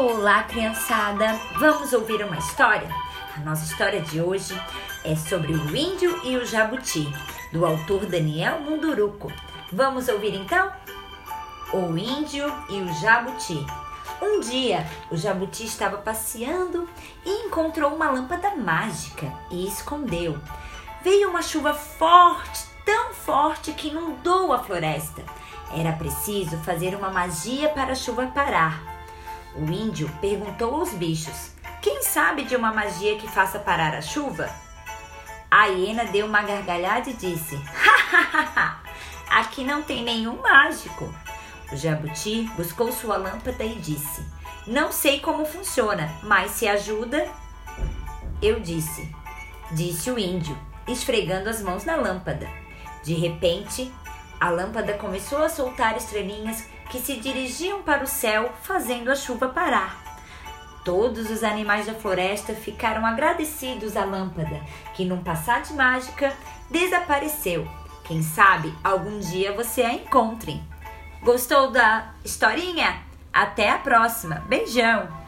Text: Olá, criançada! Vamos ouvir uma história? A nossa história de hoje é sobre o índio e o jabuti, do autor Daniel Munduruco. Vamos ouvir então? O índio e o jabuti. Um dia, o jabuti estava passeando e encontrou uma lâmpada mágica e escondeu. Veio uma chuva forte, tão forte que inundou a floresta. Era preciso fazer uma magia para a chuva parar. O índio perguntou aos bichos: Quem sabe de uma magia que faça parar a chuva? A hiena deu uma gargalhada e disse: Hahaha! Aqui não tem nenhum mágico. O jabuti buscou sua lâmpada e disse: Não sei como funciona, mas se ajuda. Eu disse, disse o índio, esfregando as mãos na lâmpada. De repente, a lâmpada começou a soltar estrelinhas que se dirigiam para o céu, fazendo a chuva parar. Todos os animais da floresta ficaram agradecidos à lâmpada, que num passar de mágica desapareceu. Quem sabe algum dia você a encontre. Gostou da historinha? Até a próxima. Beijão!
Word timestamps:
Olá, 0.00 0.44
criançada! 0.44 1.26
Vamos 1.58 1.92
ouvir 1.92 2.22
uma 2.22 2.38
história? 2.38 2.88
A 3.36 3.40
nossa 3.40 3.64
história 3.64 4.00
de 4.00 4.20
hoje 4.20 4.54
é 5.04 5.16
sobre 5.16 5.52
o 5.52 5.76
índio 5.76 6.24
e 6.24 6.36
o 6.36 6.46
jabuti, 6.46 7.12
do 7.52 7.66
autor 7.66 8.06
Daniel 8.06 8.60
Munduruco. 8.60 9.26
Vamos 9.72 10.06
ouvir 10.06 10.36
então? 10.36 10.70
O 11.72 11.98
índio 11.98 12.46
e 12.70 12.80
o 12.80 12.94
jabuti. 13.00 13.58
Um 14.22 14.38
dia, 14.38 14.86
o 15.10 15.16
jabuti 15.16 15.64
estava 15.64 15.96
passeando 15.96 16.88
e 17.26 17.46
encontrou 17.46 17.92
uma 17.92 18.08
lâmpada 18.08 18.54
mágica 18.54 19.26
e 19.50 19.66
escondeu. 19.66 20.38
Veio 21.02 21.28
uma 21.28 21.42
chuva 21.42 21.74
forte, 21.74 22.68
tão 22.84 23.12
forte 23.14 23.72
que 23.72 23.88
inundou 23.88 24.52
a 24.52 24.62
floresta. 24.62 25.24
Era 25.76 25.90
preciso 25.90 26.56
fazer 26.58 26.94
uma 26.94 27.10
magia 27.10 27.70
para 27.70 27.90
a 27.90 27.96
chuva 27.96 28.28
parar. 28.28 28.97
O 29.58 29.72
índio 29.72 30.08
perguntou 30.20 30.72
aos 30.76 30.94
bichos: 30.94 31.50
Quem 31.82 32.00
sabe 32.00 32.44
de 32.44 32.54
uma 32.54 32.72
magia 32.72 33.18
que 33.18 33.26
faça 33.26 33.58
parar 33.58 33.92
a 33.92 34.00
chuva? 34.00 34.48
A 35.50 35.66
hiena 35.66 36.04
deu 36.04 36.26
uma 36.26 36.42
gargalhada 36.42 37.10
e 37.10 37.14
disse: 37.14 37.56
Hahaha! 37.56 38.80
Aqui 39.28 39.64
não 39.64 39.82
tem 39.82 40.04
nenhum 40.04 40.40
mágico. 40.40 41.12
O 41.72 41.76
jabuti 41.76 42.48
buscou 42.56 42.92
sua 42.92 43.16
lâmpada 43.16 43.64
e 43.64 43.74
disse: 43.74 44.24
Não 44.64 44.92
sei 44.92 45.18
como 45.18 45.44
funciona, 45.44 46.08
mas 46.22 46.52
se 46.52 46.68
ajuda. 46.68 47.28
Eu 48.40 48.60
disse, 48.60 49.12
disse 49.72 50.08
o 50.08 50.18
índio, 50.18 50.56
esfregando 50.86 51.48
as 51.48 51.60
mãos 51.60 51.84
na 51.84 51.96
lâmpada. 51.96 52.48
De 53.02 53.12
repente, 53.14 53.92
a 54.40 54.50
lâmpada 54.50 54.94
começou 54.94 55.42
a 55.42 55.48
soltar 55.48 55.96
estrelinhas 55.96 56.64
que 56.90 56.98
se 56.98 57.16
dirigiam 57.16 57.82
para 57.82 58.04
o 58.04 58.06
céu, 58.06 58.52
fazendo 58.62 59.10
a 59.10 59.14
chuva 59.14 59.48
parar. 59.48 60.08
Todos 60.84 61.30
os 61.30 61.42
animais 61.42 61.86
da 61.86 61.94
floresta 61.94 62.54
ficaram 62.54 63.04
agradecidos 63.04 63.96
à 63.96 64.04
lâmpada, 64.04 64.60
que 64.94 65.04
num 65.04 65.22
passar 65.22 65.62
de 65.62 65.74
mágica 65.74 66.32
desapareceu. 66.70 67.68
Quem 68.04 68.22
sabe 68.22 68.72
algum 68.82 69.18
dia 69.18 69.52
você 69.52 69.82
a 69.82 69.92
encontre. 69.92 70.62
Gostou 71.22 71.70
da 71.70 72.14
historinha? 72.24 73.02
Até 73.32 73.70
a 73.70 73.78
próxima. 73.78 74.36
Beijão! 74.48 75.18